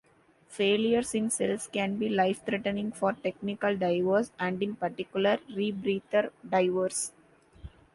Failures 0.47 1.13
in 1.13 1.29
cells 1.29 1.69
can 1.71 1.97
be 1.97 2.09
life-threatening 2.09 2.91
for 2.91 3.13
technical 3.13 3.77
divers 3.77 4.31
and 4.39 4.63
in 4.63 4.75
particular, 4.75 5.37
rebreather 5.47 6.31
divers. 6.49 7.11